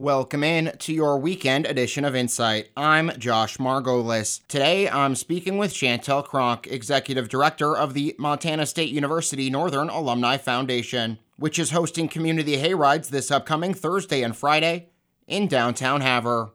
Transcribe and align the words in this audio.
Welcome 0.00 0.44
in 0.44 0.76
to 0.78 0.92
your 0.94 1.18
weekend 1.18 1.66
edition 1.66 2.04
of 2.04 2.14
Insight. 2.14 2.68
I'm 2.76 3.10
Josh 3.18 3.56
Margolis. 3.56 4.46
Today 4.46 4.88
I'm 4.88 5.16
speaking 5.16 5.58
with 5.58 5.74
Chantel 5.74 6.22
Cronk, 6.24 6.68
Executive 6.68 7.28
Director 7.28 7.76
of 7.76 7.94
the 7.94 8.14
Montana 8.16 8.66
State 8.66 8.90
University 8.90 9.50
Northern 9.50 9.88
Alumni 9.88 10.36
Foundation, 10.36 11.18
which 11.36 11.58
is 11.58 11.72
hosting 11.72 12.06
community 12.06 12.58
hayrides 12.58 13.08
this 13.08 13.32
upcoming 13.32 13.74
Thursday 13.74 14.22
and 14.22 14.36
Friday 14.36 14.90
in 15.26 15.48
downtown 15.48 16.00
Havre. 16.00 16.52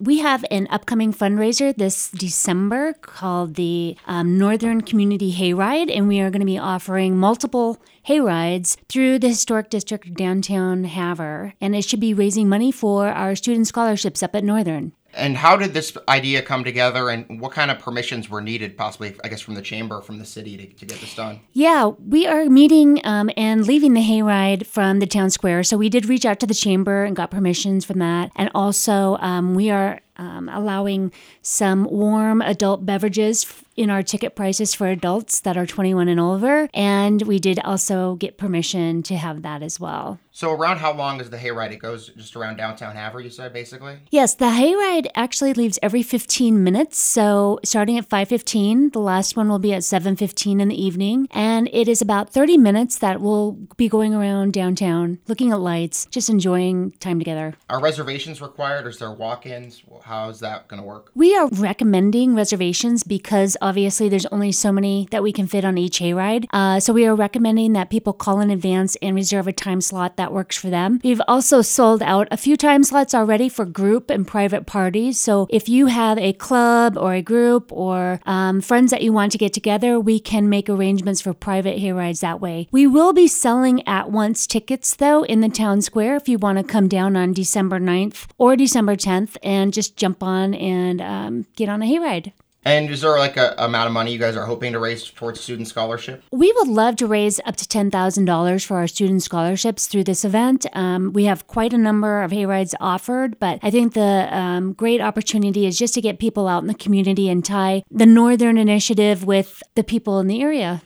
We 0.00 0.18
have 0.18 0.44
an 0.48 0.68
upcoming 0.70 1.12
fundraiser 1.12 1.74
this 1.74 2.08
December 2.12 2.92
called 2.92 3.56
the 3.56 3.96
um, 4.06 4.38
Northern 4.38 4.80
Community 4.80 5.32
Hayride, 5.32 5.90
and 5.92 6.06
we 6.06 6.20
are 6.20 6.30
going 6.30 6.38
to 6.38 6.46
be 6.46 6.56
offering 6.56 7.16
multiple 7.16 7.82
hayrides 8.06 8.76
through 8.88 9.18
the 9.18 9.28
historic 9.28 9.70
district 9.70 10.14
downtown 10.14 10.84
Havre. 10.84 11.54
And 11.60 11.74
it 11.74 11.84
should 11.84 11.98
be 11.98 12.14
raising 12.14 12.48
money 12.48 12.70
for 12.70 13.08
our 13.08 13.34
student 13.34 13.66
scholarships 13.66 14.22
up 14.22 14.36
at 14.36 14.44
Northern. 14.44 14.92
And 15.14 15.36
how 15.36 15.56
did 15.56 15.72
this 15.72 15.96
idea 16.06 16.42
come 16.42 16.64
together, 16.64 17.08
and 17.08 17.40
what 17.40 17.52
kind 17.52 17.70
of 17.70 17.78
permissions 17.78 18.28
were 18.28 18.42
needed, 18.42 18.76
possibly, 18.76 19.16
I 19.24 19.28
guess, 19.28 19.40
from 19.40 19.54
the 19.54 19.62
chamber, 19.62 20.00
from 20.02 20.18
the 20.18 20.24
city 20.24 20.56
to, 20.56 20.66
to 20.66 20.86
get 20.86 21.00
this 21.00 21.14
done? 21.14 21.40
Yeah, 21.54 21.86
we 21.86 22.26
are 22.26 22.44
meeting 22.44 23.00
um, 23.04 23.30
and 23.36 23.66
leaving 23.66 23.94
the 23.94 24.00
hayride 24.02 24.66
from 24.66 24.98
the 24.98 25.06
town 25.06 25.30
square. 25.30 25.64
So 25.64 25.76
we 25.76 25.88
did 25.88 26.06
reach 26.06 26.26
out 26.26 26.40
to 26.40 26.46
the 26.46 26.54
chamber 26.54 27.04
and 27.04 27.16
got 27.16 27.30
permissions 27.30 27.84
from 27.84 27.98
that. 28.00 28.30
And 28.36 28.50
also, 28.54 29.16
um, 29.20 29.54
we 29.54 29.70
are 29.70 30.00
um, 30.18 30.48
allowing 30.48 31.12
some 31.42 31.84
warm 31.84 32.42
adult 32.42 32.84
beverages 32.84 33.46
in 33.78 33.90
our 33.90 34.02
ticket 34.02 34.34
prices 34.34 34.74
for 34.74 34.88
adults 34.88 35.40
that 35.40 35.56
are 35.56 35.64
21 35.64 36.08
and 36.08 36.18
over. 36.18 36.68
And 36.74 37.22
we 37.22 37.38
did 37.38 37.60
also 37.60 38.16
get 38.16 38.36
permission 38.36 39.04
to 39.04 39.16
have 39.16 39.42
that 39.42 39.62
as 39.62 39.78
well. 39.78 40.18
So, 40.32 40.52
around 40.52 40.78
how 40.78 40.92
long 40.92 41.20
is 41.20 41.30
the 41.30 41.36
hayride? 41.36 41.72
It 41.72 41.78
goes 41.78 42.10
just 42.16 42.36
around 42.36 42.56
downtown 42.56 42.94
Havre, 42.94 43.22
you 43.22 43.30
said, 43.30 43.52
basically? 43.52 43.98
Yes, 44.10 44.34
the 44.34 44.46
hayride 44.46 45.08
actually 45.16 45.52
leaves 45.52 45.78
every 45.82 46.02
15 46.02 46.62
minutes. 46.62 46.98
So, 46.98 47.58
starting 47.64 47.98
at 47.98 48.08
5:15, 48.08 48.90
the 48.92 49.00
last 49.00 49.36
one 49.36 49.48
will 49.48 49.58
be 49.58 49.74
at 49.74 49.82
7:15 49.82 50.60
in 50.60 50.68
the 50.68 50.80
evening, 50.80 51.26
and 51.32 51.68
it 51.72 51.88
is 51.88 52.00
about 52.00 52.30
30 52.30 52.56
minutes 52.56 52.98
that 52.98 53.20
we'll 53.20 53.58
be 53.76 53.88
going 53.88 54.14
around 54.14 54.52
downtown, 54.52 55.18
looking 55.26 55.50
at 55.50 55.60
lights, 55.60 56.06
just 56.06 56.30
enjoying 56.30 56.92
time 57.00 57.18
together. 57.18 57.54
Are 57.68 57.80
reservations 57.80 58.40
required, 58.40 58.86
or 58.86 58.90
is 58.90 58.98
there 58.98 59.10
walk-ins? 59.10 59.82
How 60.08 60.30
is 60.30 60.40
that 60.40 60.68
going 60.68 60.80
to 60.80 60.88
work? 60.88 61.10
We 61.14 61.36
are 61.36 61.48
recommending 61.48 62.34
reservations 62.34 63.04
because 63.04 63.58
obviously 63.60 64.08
there's 64.08 64.24
only 64.32 64.52
so 64.52 64.72
many 64.72 65.06
that 65.10 65.22
we 65.22 65.32
can 65.32 65.46
fit 65.46 65.66
on 65.66 65.76
each 65.76 65.98
hayride. 65.98 66.46
Uh, 66.50 66.80
so 66.80 66.94
we 66.94 67.04
are 67.04 67.14
recommending 67.14 67.74
that 67.74 67.90
people 67.90 68.14
call 68.14 68.40
in 68.40 68.50
advance 68.50 68.96
and 69.02 69.14
reserve 69.14 69.46
a 69.46 69.52
time 69.52 69.82
slot 69.82 70.16
that 70.16 70.32
works 70.32 70.56
for 70.56 70.70
them. 70.70 70.98
We've 71.04 71.20
also 71.28 71.60
sold 71.60 72.02
out 72.02 72.26
a 72.30 72.38
few 72.38 72.56
time 72.56 72.84
slots 72.84 73.14
already 73.14 73.50
for 73.50 73.66
group 73.66 74.08
and 74.08 74.26
private 74.26 74.64
parties. 74.64 75.18
So 75.18 75.46
if 75.50 75.68
you 75.68 75.88
have 75.88 76.16
a 76.16 76.32
club 76.32 76.96
or 76.96 77.12
a 77.12 77.20
group 77.20 77.70
or 77.70 78.22
um, 78.24 78.62
friends 78.62 78.90
that 78.92 79.02
you 79.02 79.12
want 79.12 79.32
to 79.32 79.38
get 79.38 79.52
together, 79.52 80.00
we 80.00 80.20
can 80.20 80.48
make 80.48 80.70
arrangements 80.70 81.20
for 81.20 81.34
private 81.34 81.76
hayrides 81.76 82.20
that 82.20 82.40
way. 82.40 82.66
We 82.72 82.86
will 82.86 83.12
be 83.12 83.28
selling 83.28 83.86
at 83.86 84.10
once 84.10 84.46
tickets 84.46 84.96
though 84.96 85.22
in 85.24 85.42
the 85.42 85.50
town 85.50 85.82
square 85.82 86.16
if 86.16 86.30
you 86.30 86.38
want 86.38 86.56
to 86.56 86.64
come 86.64 86.88
down 86.88 87.14
on 87.14 87.34
December 87.34 87.78
9th 87.78 88.24
or 88.38 88.56
December 88.56 88.96
10th 88.96 89.36
and 89.42 89.70
just 89.70 89.97
jump 89.98 90.22
on 90.22 90.54
and 90.54 91.00
um, 91.00 91.46
get 91.56 91.68
on 91.68 91.82
a 91.82 91.86
hayride. 91.86 92.32
And 92.64 92.90
is 92.90 93.00
there 93.00 93.18
like 93.18 93.36
a 93.36 93.54
amount 93.56 93.86
of 93.86 93.92
money 93.92 94.12
you 94.12 94.18
guys 94.18 94.36
are 94.36 94.44
hoping 94.44 94.72
to 94.72 94.78
raise 94.78 95.08
towards 95.08 95.40
student 95.40 95.68
scholarship? 95.68 96.22
We 96.32 96.52
would 96.52 96.68
love 96.68 96.96
to 96.96 97.06
raise 97.06 97.40
up 97.46 97.56
to 97.56 97.64
$10,000 97.64 98.64
for 98.66 98.76
our 98.76 98.86
student 98.86 99.22
scholarships 99.22 99.86
through 99.86 100.04
this 100.04 100.24
event. 100.24 100.66
Um, 100.74 101.12
we 101.12 101.24
have 101.24 101.46
quite 101.46 101.72
a 101.72 101.78
number 101.78 102.22
of 102.22 102.30
hayrides 102.30 102.74
offered, 102.80 103.38
but 103.38 103.58
I 103.62 103.70
think 103.70 103.94
the 103.94 104.28
um, 104.36 104.72
great 104.74 105.00
opportunity 105.00 105.66
is 105.66 105.78
just 105.78 105.94
to 105.94 106.02
get 106.02 106.18
people 106.18 106.48
out 106.48 106.62
in 106.62 106.68
the 106.68 106.74
community 106.74 107.30
and 107.30 107.44
tie 107.44 107.84
the 107.90 108.06
Northern 108.06 108.58
Initiative 108.58 109.24
with 109.24 109.62
the 109.74 109.84
people 109.84 110.18
in 110.18 110.26
the 110.26 110.42
area 110.42 110.82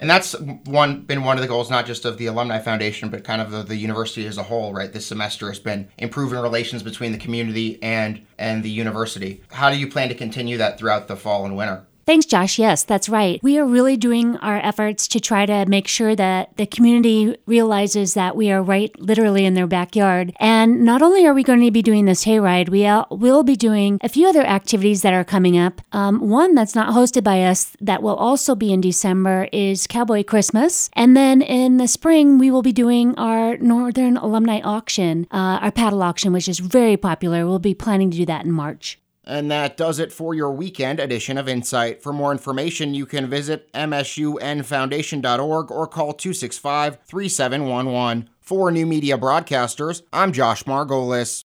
and 0.00 0.08
that's 0.08 0.38
one 0.64 1.02
been 1.02 1.22
one 1.22 1.36
of 1.36 1.42
the 1.42 1.48
goals 1.48 1.70
not 1.70 1.86
just 1.86 2.04
of 2.04 2.18
the 2.18 2.26
alumni 2.26 2.58
foundation 2.58 3.10
but 3.10 3.22
kind 3.22 3.40
of 3.40 3.50
the, 3.50 3.62
the, 3.62 3.76
university 3.76 4.26
as 4.26 4.38
a 4.38 4.42
whole 4.42 4.72
right? 4.74 4.92
This 4.92 5.06
semester 5.06 5.48
has 5.48 5.60
been 5.60 5.88
improving 5.98 6.38
relations 6.38 6.82
between 6.82 7.12
the 7.12 7.18
community 7.18 7.80
and 7.82 8.26
and 8.38 8.62
the 8.62 8.70
university. 8.70 9.42
How 9.52 9.70
do 9.70 9.78
you 9.78 9.88
plan 9.88 10.08
to 10.08 10.14
continue 10.14 10.56
that 10.58 10.78
throughout 10.78 11.08
the 11.08 11.16
fall 11.16 11.44
and 11.44 11.56
winter 11.56 11.86
Thanks, 12.10 12.26
Josh. 12.26 12.58
Yes, 12.58 12.82
that's 12.82 13.08
right. 13.08 13.40
We 13.40 13.56
are 13.56 13.64
really 13.64 13.96
doing 13.96 14.36
our 14.38 14.56
efforts 14.56 15.06
to 15.06 15.20
try 15.20 15.46
to 15.46 15.64
make 15.66 15.86
sure 15.86 16.16
that 16.16 16.56
the 16.56 16.66
community 16.66 17.36
realizes 17.46 18.14
that 18.14 18.34
we 18.34 18.50
are 18.50 18.64
right 18.64 18.90
literally 18.98 19.44
in 19.44 19.54
their 19.54 19.68
backyard. 19.68 20.32
And 20.40 20.84
not 20.84 21.02
only 21.02 21.24
are 21.24 21.32
we 21.32 21.44
going 21.44 21.60
to 21.60 21.70
be 21.70 21.82
doing 21.82 22.06
this 22.06 22.24
hayride, 22.24 22.68
we 22.68 22.82
will 23.16 23.44
be 23.44 23.54
doing 23.54 24.00
a 24.02 24.08
few 24.08 24.28
other 24.28 24.42
activities 24.42 25.02
that 25.02 25.14
are 25.14 25.22
coming 25.22 25.56
up. 25.56 25.82
Um, 25.92 26.28
one 26.28 26.56
that's 26.56 26.74
not 26.74 26.92
hosted 26.96 27.22
by 27.22 27.44
us 27.44 27.76
that 27.80 28.02
will 28.02 28.16
also 28.16 28.56
be 28.56 28.72
in 28.72 28.80
December 28.80 29.48
is 29.52 29.86
Cowboy 29.86 30.24
Christmas. 30.24 30.90
And 30.94 31.16
then 31.16 31.40
in 31.40 31.76
the 31.76 31.86
spring, 31.86 32.38
we 32.38 32.50
will 32.50 32.62
be 32.62 32.72
doing 32.72 33.14
our 33.18 33.56
Northern 33.58 34.16
Alumni 34.16 34.60
Auction, 34.62 35.28
uh, 35.30 35.62
our 35.62 35.70
paddle 35.70 36.02
auction, 36.02 36.32
which 36.32 36.48
is 36.48 36.58
very 36.58 36.96
popular. 36.96 37.46
We'll 37.46 37.60
be 37.60 37.72
planning 37.72 38.10
to 38.10 38.16
do 38.16 38.26
that 38.26 38.44
in 38.44 38.50
March. 38.50 38.98
And 39.30 39.48
that 39.52 39.76
does 39.76 40.00
it 40.00 40.12
for 40.12 40.34
your 40.34 40.50
weekend 40.50 40.98
edition 40.98 41.38
of 41.38 41.48
Insight. 41.48 42.02
For 42.02 42.12
more 42.12 42.32
information, 42.32 42.94
you 42.94 43.06
can 43.06 43.30
visit 43.30 43.72
msunfoundation.org 43.72 45.70
or 45.70 45.86
call 45.86 46.12
265 46.14 46.98
3711. 47.06 48.28
For 48.40 48.72
New 48.72 48.86
Media 48.86 49.16
Broadcasters, 49.16 50.02
I'm 50.12 50.32
Josh 50.32 50.64
Margolis. 50.64 51.44